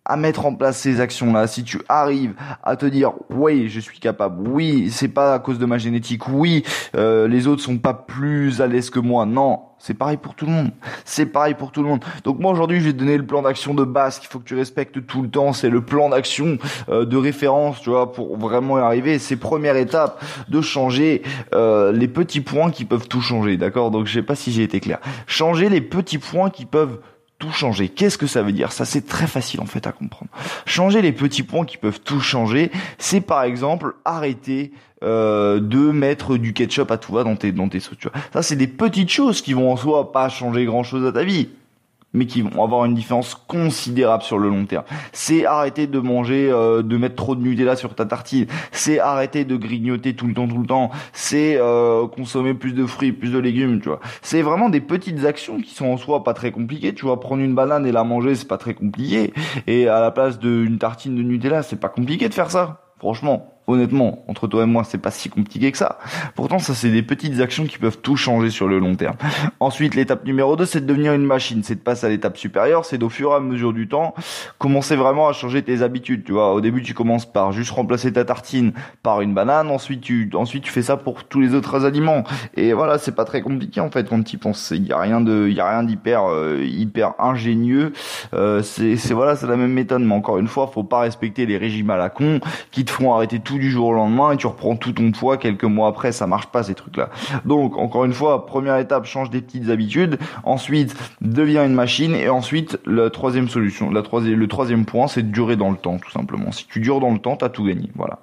à 0.08 0.16
mettre 0.16 0.46
en 0.46 0.54
place 0.54 0.78
ces 0.78 1.00
actions-là, 1.00 1.46
si 1.46 1.62
tu 1.62 1.80
arrives 1.88 2.34
à 2.62 2.76
te 2.76 2.86
dire 2.86 3.12
oui, 3.30 3.68
je 3.68 3.78
suis 3.78 4.00
capable, 4.00 4.48
oui, 4.48 4.90
c'est 4.90 5.08
pas 5.08 5.34
à 5.34 5.38
cause 5.38 5.58
de 5.58 5.66
ma 5.66 5.78
génétique, 5.78 6.28
oui, 6.28 6.64
euh, 6.96 7.28
les 7.28 7.46
autres 7.46 7.62
sont 7.62 7.78
pas 7.78 7.94
plus 7.94 8.60
à 8.60 8.66
l'aise 8.66 8.90
que 8.90 8.98
moi, 8.98 9.26
non, 9.26 9.60
c'est 9.78 9.94
pareil 9.94 10.16
pour 10.16 10.34
tout 10.34 10.46
le 10.46 10.52
monde. 10.52 10.70
C'est 11.04 11.26
pareil 11.26 11.54
pour 11.54 11.70
tout 11.70 11.82
le 11.82 11.88
monde. 11.88 12.04
Donc 12.24 12.40
moi 12.40 12.50
aujourd'hui, 12.52 12.80
je 12.80 12.86
vais 12.86 12.92
te 12.92 12.98
donner 12.98 13.16
le 13.16 13.26
plan 13.26 13.42
d'action 13.42 13.74
de 13.74 13.84
base 13.84 14.18
qu'il 14.18 14.28
faut 14.28 14.40
que 14.40 14.44
tu 14.44 14.56
respectes 14.56 15.06
tout 15.06 15.22
le 15.22 15.30
temps. 15.30 15.52
C'est 15.52 15.70
le 15.70 15.82
plan 15.82 16.08
d'action 16.08 16.58
euh, 16.88 17.04
de 17.04 17.16
référence, 17.16 17.80
tu 17.80 17.90
vois, 17.90 18.12
pour 18.12 18.36
vraiment 18.36 18.78
y 18.78 18.80
arriver. 18.80 19.18
C'est 19.18 19.36
première 19.36 19.76
étape 19.76 20.22
de 20.48 20.60
changer 20.60 21.22
euh, 21.54 21.92
les 21.92 22.08
petits 22.08 22.40
points 22.40 22.70
qui 22.70 22.84
peuvent 22.84 23.08
tout 23.08 23.20
changer, 23.20 23.56
d'accord? 23.56 23.90
Donc 23.90 24.06
je 24.06 24.14
sais 24.14 24.22
pas 24.22 24.34
si 24.34 24.50
j'ai 24.50 24.62
été 24.62 24.80
clair. 24.80 24.98
Changer 25.26 25.68
les 25.68 25.80
petits 25.80 26.18
points 26.18 26.50
qui 26.50 26.66
peuvent 26.66 26.98
tout 27.38 27.52
changer. 27.52 27.88
Qu'est-ce 27.88 28.18
que 28.18 28.26
ça 28.26 28.42
veut 28.42 28.52
dire? 28.52 28.72
Ça, 28.72 28.84
c'est 28.84 29.06
très 29.06 29.26
facile 29.26 29.60
en 29.60 29.66
fait 29.66 29.86
à 29.86 29.92
comprendre. 29.92 30.30
Changer 30.66 31.02
les 31.02 31.12
petits 31.12 31.42
points 31.42 31.64
qui 31.64 31.76
peuvent 31.76 32.00
tout 32.00 32.20
changer, 32.20 32.70
c'est 32.98 33.20
par 33.20 33.42
exemple 33.42 33.94
arrêter 34.04 34.72
euh, 35.04 35.60
de 35.60 35.92
mettre 35.92 36.36
du 36.36 36.52
ketchup 36.52 36.90
à 36.90 36.98
tout 36.98 37.12
va 37.12 37.22
dans 37.22 37.36
tes 37.36 37.52
dans 37.52 37.68
tes. 37.68 37.80
Ça, 37.80 38.42
c'est 38.42 38.56
des 38.56 38.66
petites 38.66 39.10
choses 39.10 39.40
qui 39.40 39.52
vont 39.52 39.70
en 39.72 39.76
soi 39.76 40.12
pas 40.12 40.28
changer 40.28 40.64
grand-chose 40.64 41.06
à 41.06 41.12
ta 41.12 41.22
vie 41.24 41.48
mais 42.12 42.26
qui 42.26 42.42
vont 42.42 42.62
avoir 42.62 42.84
une 42.84 42.94
différence 42.94 43.34
considérable 43.34 44.22
sur 44.22 44.38
le 44.38 44.48
long 44.48 44.64
terme. 44.64 44.84
C'est 45.12 45.44
arrêter 45.44 45.86
de 45.86 45.98
manger, 45.98 46.50
euh, 46.50 46.82
de 46.82 46.96
mettre 46.96 47.16
trop 47.16 47.34
de 47.34 47.42
Nutella 47.42 47.76
sur 47.76 47.94
ta 47.94 48.06
tartine. 48.06 48.46
C'est 48.72 48.98
arrêter 48.98 49.44
de 49.44 49.56
grignoter 49.56 50.14
tout 50.14 50.26
le 50.26 50.34
temps, 50.34 50.48
tout 50.48 50.58
le 50.58 50.66
temps. 50.66 50.90
C'est 51.12 51.56
euh, 51.58 52.06
consommer 52.06 52.54
plus 52.54 52.72
de 52.72 52.86
fruits, 52.86 53.12
plus 53.12 53.30
de 53.30 53.38
légumes, 53.38 53.80
tu 53.80 53.88
vois. 53.88 54.00
C'est 54.22 54.42
vraiment 54.42 54.68
des 54.68 54.80
petites 54.80 55.24
actions 55.24 55.60
qui 55.60 55.74
sont 55.74 55.86
en 55.86 55.96
soi 55.96 56.24
pas 56.24 56.34
très 56.34 56.50
compliquées. 56.50 56.94
Tu 56.94 57.04
vois, 57.04 57.20
prendre 57.20 57.42
une 57.42 57.54
banane 57.54 57.86
et 57.86 57.92
la 57.92 58.04
manger, 58.04 58.34
c'est 58.34 58.48
pas 58.48 58.58
très 58.58 58.74
compliqué. 58.74 59.32
Et 59.66 59.88
à 59.88 60.00
la 60.00 60.10
place 60.10 60.38
d'une 60.38 60.78
tartine 60.78 61.14
de 61.14 61.22
Nutella, 61.22 61.62
c'est 61.62 61.80
pas 61.80 61.88
compliqué 61.88 62.28
de 62.28 62.34
faire 62.34 62.50
ça. 62.50 62.80
Franchement 62.98 63.57
honnêtement, 63.68 64.24
entre 64.28 64.48
toi 64.48 64.64
et 64.64 64.66
moi, 64.66 64.82
c'est 64.82 64.98
pas 64.98 65.10
si 65.10 65.28
compliqué 65.28 65.70
que 65.70 65.78
ça. 65.78 65.98
Pourtant, 66.34 66.58
ça, 66.58 66.74
c'est 66.74 66.90
des 66.90 67.02
petites 67.02 67.40
actions 67.40 67.66
qui 67.66 67.78
peuvent 67.78 67.98
tout 67.98 68.16
changer 68.16 68.50
sur 68.50 68.66
le 68.66 68.78
long 68.78 68.96
terme. 68.96 69.16
Ensuite, 69.60 69.94
l'étape 69.94 70.24
numéro 70.24 70.56
2, 70.56 70.64
c'est 70.64 70.80
de 70.80 70.86
devenir 70.86 71.12
une 71.12 71.24
machine. 71.24 71.62
C'est 71.62 71.76
de 71.76 71.80
passer 71.80 72.06
à 72.06 72.08
l'étape 72.08 72.38
supérieure. 72.38 72.86
C'est 72.86 72.98
d'au 72.98 73.10
fur 73.10 73.32
et 73.32 73.34
à 73.34 73.40
mesure 73.40 73.74
du 73.74 73.86
temps, 73.86 74.14
commencer 74.58 74.96
vraiment 74.96 75.28
à 75.28 75.32
changer 75.32 75.62
tes 75.62 75.82
habitudes. 75.82 76.24
Tu 76.24 76.32
vois, 76.32 76.54
au 76.54 76.60
début, 76.60 76.82
tu 76.82 76.94
commences 76.94 77.30
par 77.30 77.52
juste 77.52 77.70
remplacer 77.70 78.12
ta 78.12 78.24
tartine 78.24 78.72
par 79.02 79.20
une 79.20 79.34
banane. 79.34 79.70
Ensuite, 79.70 80.00
tu, 80.00 80.30
ensuite, 80.34 80.64
tu 80.64 80.72
fais 80.72 80.82
ça 80.82 80.96
pour 80.96 81.24
tous 81.24 81.40
les 81.40 81.54
autres 81.54 81.84
aliments. 81.84 82.24
Et 82.56 82.72
voilà, 82.72 82.96
c'est 82.96 83.14
pas 83.14 83.26
très 83.26 83.42
compliqué, 83.42 83.80
en 83.80 83.90
fait, 83.90 84.08
quand 84.08 84.22
tu 84.22 84.36
y 84.36 84.38
penses. 84.38 84.72
Il 84.74 84.86
y 84.86 84.92
a 84.92 84.98
rien 84.98 85.20
de, 85.20 85.46
il 85.48 85.54
y 85.54 85.60
a 85.60 85.68
rien 85.68 85.82
d'hyper, 85.82 86.24
euh, 86.24 86.64
hyper 86.64 87.12
ingénieux. 87.18 87.92
Euh, 88.32 88.62
c'est, 88.62 88.96
c'est 88.96 89.12
voilà, 89.12 89.36
c'est 89.36 89.46
la 89.46 89.56
même 89.56 89.72
méthode. 89.72 90.02
Mais 90.02 90.14
encore 90.14 90.38
une 90.38 90.48
fois, 90.48 90.70
faut 90.72 90.84
pas 90.84 91.00
respecter 91.00 91.44
les 91.44 91.58
régimes 91.58 91.90
à 91.90 91.98
la 91.98 92.08
con 92.08 92.40
qui 92.70 92.86
te 92.86 92.90
font 92.90 93.12
arrêter 93.12 93.40
tout 93.40 93.57
du 93.58 93.70
jour 93.70 93.88
au 93.88 93.92
lendemain 93.92 94.32
et 94.32 94.36
tu 94.36 94.46
reprends 94.46 94.76
tout 94.76 94.92
ton 94.92 95.10
poids 95.12 95.36
quelques 95.36 95.64
mois 95.64 95.88
après, 95.88 96.12
ça 96.12 96.26
marche 96.26 96.46
pas 96.46 96.62
ces 96.62 96.74
trucs-là. 96.74 97.10
Donc 97.44 97.76
encore 97.76 98.04
une 98.04 98.12
fois, 98.12 98.46
première 98.46 98.76
étape, 98.78 99.04
change 99.04 99.30
des 99.30 99.40
petites 99.40 99.68
habitudes, 99.68 100.18
ensuite 100.44 100.96
deviens 101.20 101.64
une 101.64 101.74
machine 101.74 102.14
et 102.14 102.28
ensuite 102.28 102.78
la 102.86 103.10
troisième 103.10 103.48
solution, 103.48 103.90
la 103.90 104.02
troisième, 104.02 104.38
le 104.38 104.48
troisième 104.48 104.84
point, 104.84 105.08
c'est 105.08 105.22
de 105.22 105.32
durer 105.32 105.56
dans 105.56 105.70
le 105.70 105.76
temps 105.76 105.98
tout 105.98 106.10
simplement. 106.10 106.52
Si 106.52 106.66
tu 106.66 106.80
dures 106.80 107.00
dans 107.00 107.12
le 107.12 107.18
temps, 107.18 107.36
t'as 107.36 107.48
tout 107.48 107.64
gagné. 107.64 107.90
Voilà. 107.94 108.20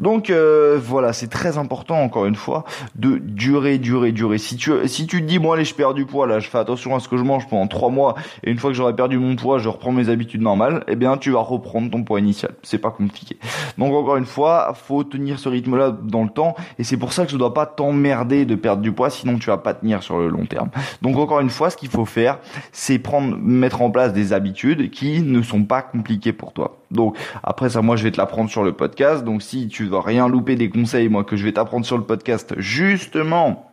Donc 0.00 0.30
euh, 0.30 0.78
voilà, 0.82 1.12
c'est 1.12 1.28
très 1.28 1.58
important 1.58 2.00
encore 2.00 2.26
une 2.26 2.34
fois 2.34 2.64
de 2.94 3.18
durer, 3.18 3.78
durer, 3.78 4.12
durer. 4.12 4.38
Si 4.38 4.56
tu 4.56 4.72
si 4.86 5.06
tu 5.06 5.20
te 5.20 5.26
dis 5.26 5.38
moi 5.38 5.56
allez 5.56 5.64
je 5.64 5.74
perds 5.74 5.94
du 5.94 6.06
poids 6.06 6.26
là, 6.26 6.38
je 6.38 6.48
fais 6.48 6.58
attention 6.58 6.94
à 6.94 7.00
ce 7.00 7.08
que 7.08 7.16
je 7.16 7.22
mange 7.22 7.48
pendant 7.48 7.66
trois 7.66 7.90
mois 7.90 8.14
et 8.44 8.50
une 8.50 8.58
fois 8.58 8.70
que 8.70 8.76
j'aurai 8.76 8.94
perdu 8.94 9.18
mon 9.18 9.36
poids, 9.36 9.58
je 9.58 9.68
reprends 9.68 9.92
mes 9.92 10.08
habitudes 10.08 10.42
normales, 10.42 10.84
eh 10.88 10.96
bien 10.96 11.16
tu 11.16 11.30
vas 11.30 11.40
reprendre 11.40 11.90
ton 11.90 12.02
poids 12.02 12.20
initial. 12.20 12.52
C'est 12.62 12.78
pas 12.78 12.90
compliqué. 12.90 13.38
Donc 13.78 13.94
encore 13.94 14.16
une 14.16 14.26
fois, 14.26 14.72
faut 14.76 15.04
tenir 15.04 15.38
ce 15.38 15.48
rythme-là 15.48 15.96
dans 16.02 16.22
le 16.22 16.30
temps 16.30 16.54
et 16.78 16.84
c'est 16.84 16.96
pour 16.96 17.12
ça 17.12 17.24
que 17.24 17.32
je 17.32 17.36
dois 17.36 17.54
pas 17.54 17.66
t'emmerder 17.66 18.44
de 18.44 18.54
perdre 18.54 18.82
du 18.82 18.92
poids 18.92 19.10
sinon 19.10 19.38
tu 19.38 19.46
vas 19.46 19.58
pas 19.58 19.74
tenir 19.74 20.02
sur 20.02 20.18
le 20.18 20.28
long 20.28 20.46
terme. 20.46 20.70
Donc 21.02 21.16
encore 21.16 21.40
une 21.40 21.50
fois, 21.50 21.70
ce 21.70 21.76
qu'il 21.76 21.88
faut 21.88 22.04
faire, 22.04 22.38
c'est 22.72 22.98
prendre 22.98 23.36
mettre 23.36 23.82
en 23.82 23.90
place 23.90 24.12
des 24.12 24.32
habitudes 24.32 24.90
qui 24.90 25.22
ne 25.22 25.42
sont 25.42 25.64
pas 25.64 25.82
compliquées 25.82 26.32
pour 26.32 26.52
toi. 26.52 26.78
Donc 26.90 27.16
après 27.42 27.70
ça 27.70 27.82
moi 27.82 27.96
je 27.96 28.04
vais 28.04 28.10
te 28.10 28.18
l'apprendre 28.18 28.50
sur 28.50 28.62
le 28.62 28.72
podcast. 28.72 29.24
Donc 29.24 29.42
si 29.42 29.68
tu 29.68 29.86
dois 29.86 30.02
rien 30.02 30.28
louper 30.28 30.56
des 30.56 30.70
conseils 30.70 31.08
moi 31.08 31.24
que 31.24 31.36
je 31.36 31.44
vais 31.44 31.52
t'apprendre 31.52 31.84
sur 31.84 31.96
le 31.96 32.04
podcast 32.04 32.54
justement 32.58 33.65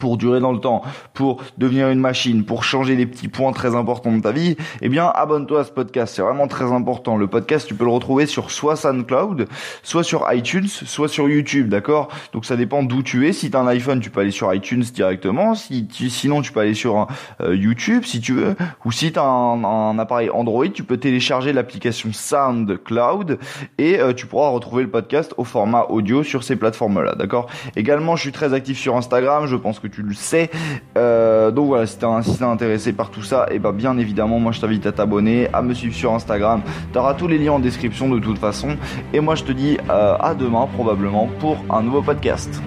pour 0.00 0.16
durer 0.16 0.40
dans 0.40 0.50
le 0.50 0.58
temps, 0.58 0.82
pour 1.14 1.44
devenir 1.58 1.88
une 1.90 2.00
machine, 2.00 2.44
pour 2.44 2.64
changer 2.64 2.96
des 2.96 3.06
petits 3.06 3.28
points 3.28 3.52
très 3.52 3.76
importants 3.76 4.16
de 4.16 4.20
ta 4.20 4.32
vie, 4.32 4.56
eh 4.82 4.88
bien 4.88 5.06
abonne-toi 5.14 5.60
à 5.60 5.64
ce 5.64 5.70
podcast, 5.70 6.14
c'est 6.16 6.22
vraiment 6.22 6.48
très 6.48 6.72
important. 6.72 7.16
Le 7.16 7.28
podcast, 7.28 7.68
tu 7.68 7.74
peux 7.74 7.84
le 7.84 7.90
retrouver 7.90 8.26
sur 8.26 8.50
soit 8.50 8.74
SoundCloud, 8.74 9.46
soit 9.84 10.02
sur 10.02 10.26
iTunes, 10.32 10.66
soit 10.66 11.08
sur 11.08 11.28
YouTube, 11.28 11.68
d'accord? 11.68 12.08
Donc 12.32 12.44
ça 12.44 12.56
dépend 12.56 12.82
d'où 12.82 13.02
tu 13.02 13.28
es. 13.28 13.32
Si 13.32 13.50
tu 13.50 13.56
as 13.56 13.60
un 13.60 13.66
iPhone, 13.68 14.00
tu 14.00 14.10
peux 14.10 14.20
aller 14.20 14.30
sur 14.30 14.52
iTunes 14.52 14.82
directement, 14.82 15.54
si 15.54 15.86
sinon 15.90 16.42
tu 16.42 16.50
peux 16.50 16.60
aller 16.60 16.74
sur 16.74 17.06
euh, 17.40 17.54
YouTube 17.54 18.04
si 18.04 18.20
tu 18.20 18.32
veux, 18.32 18.56
ou 18.84 18.92
si 18.92 19.12
tu 19.12 19.18
as 19.18 19.22
un, 19.22 19.98
appareil 19.98 20.30
Android, 20.30 20.68
tu 20.68 20.82
peux 20.82 20.96
télécharger 20.96 21.52
l'application 21.52 22.10
SoundCloud 22.12 23.38
et 23.78 24.00
euh, 24.00 24.12
tu 24.12 24.26
pourras 24.26 24.48
retrouver 24.48 24.82
le 24.82 24.90
podcast 24.90 25.34
au 25.36 25.44
format 25.44 25.84
audio 25.90 26.22
sur 26.22 26.42
ces 26.42 26.56
plateformes-là, 26.56 27.14
d'accord? 27.14 27.48
Également, 27.76 28.16
je 28.16 28.22
suis 28.22 28.32
très 28.32 28.54
actif 28.54 28.78
sur 28.78 28.96
Instagram, 28.96 29.46
je 29.46 29.56
pense 29.56 29.78
que 29.78 29.86
tu 29.90 30.02
le 30.02 30.14
sais. 30.14 30.50
Euh, 30.96 31.50
donc 31.50 31.66
voilà, 31.66 31.86
si 31.86 31.98
t'es 31.98 32.06
si 32.22 32.44
intéressé 32.44 32.92
par 32.92 33.10
tout 33.10 33.22
ça, 33.22 33.46
et 33.50 33.56
eh 33.56 33.58
bah 33.58 33.72
ben, 33.72 33.76
bien 33.76 33.98
évidemment, 33.98 34.38
moi 34.38 34.52
je 34.52 34.60
t'invite 34.60 34.86
à 34.86 34.92
t'abonner, 34.92 35.48
à 35.52 35.62
me 35.62 35.74
suivre 35.74 35.94
sur 35.94 36.12
Instagram. 36.12 36.62
T'auras 36.92 37.14
tous 37.14 37.28
les 37.28 37.38
liens 37.38 37.52
en 37.52 37.58
description 37.58 38.08
de 38.08 38.18
toute 38.18 38.38
façon. 38.38 38.76
Et 39.12 39.20
moi 39.20 39.34
je 39.34 39.44
te 39.44 39.52
dis 39.52 39.78
euh, 39.90 40.16
à 40.18 40.34
demain 40.34 40.68
probablement 40.72 41.28
pour 41.40 41.56
un 41.70 41.82
nouveau 41.82 42.02
podcast. 42.02 42.62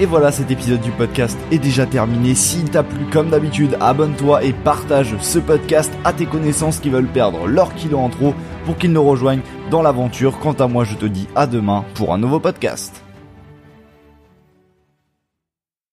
Et 0.00 0.06
voilà, 0.06 0.30
cet 0.30 0.52
épisode 0.52 0.80
du 0.80 0.92
podcast 0.92 1.36
est 1.50 1.58
déjà 1.58 1.84
terminé. 1.84 2.36
S'il 2.36 2.70
t'a 2.70 2.84
plu, 2.84 3.04
comme 3.10 3.30
d'habitude, 3.30 3.76
abonne-toi 3.80 4.44
et 4.44 4.52
partage 4.52 5.16
ce 5.20 5.40
podcast 5.40 5.92
à 6.04 6.12
tes 6.12 6.26
connaissances 6.26 6.78
qui 6.78 6.88
veulent 6.88 7.08
perdre 7.08 7.48
leur 7.48 7.74
kilo 7.74 7.98
en 7.98 8.08
trop 8.08 8.32
pour 8.64 8.76
qu'ils 8.76 8.92
nous 8.92 9.02
rejoignent 9.02 9.42
dans 9.70 9.82
l'aventure. 9.82 10.38
Quant 10.38 10.52
à 10.52 10.66
moi, 10.66 10.84
je 10.84 10.94
te 10.94 11.06
dis 11.06 11.28
à 11.34 11.46
demain 11.46 11.84
pour 11.94 12.12
un 12.12 12.18
nouveau 12.18 12.40
podcast. 12.40 13.02